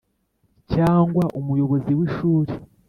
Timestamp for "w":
1.97-2.01